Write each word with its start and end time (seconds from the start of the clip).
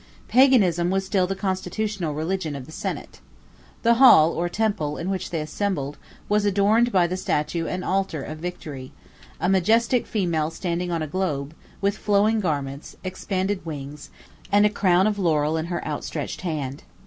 Paganism 0.27 0.89
was 0.89 1.05
still 1.05 1.27
the 1.27 1.35
constitutional 1.35 2.15
religion 2.15 2.55
of 2.55 2.65
the 2.65 2.71
senate. 2.71 3.19
The 3.83 3.93
hall, 4.01 4.31
or 4.31 4.49
temple, 4.49 4.97
in 4.97 5.11
which 5.11 5.29
they 5.29 5.41
assembled, 5.41 5.99
was 6.27 6.43
adorned 6.43 6.91
by 6.91 7.05
the 7.05 7.15
statue 7.15 7.67
and 7.67 7.85
altar 7.85 8.23
of 8.23 8.39
Victory; 8.39 8.93
7 9.37 9.45
a 9.45 9.49
majestic 9.49 10.07
female 10.07 10.49
standing 10.49 10.89
on 10.91 11.03
a 11.03 11.07
globe, 11.07 11.53
with 11.81 11.99
flowing 11.99 12.39
garments, 12.39 12.95
expanded 13.03 13.63
wings, 13.63 14.09
and 14.51 14.65
a 14.65 14.71
crown 14.71 15.05
of 15.05 15.19
laurel 15.19 15.55
in 15.55 15.65
her 15.67 15.85
outstretched 15.85 16.41
hand. 16.41 16.81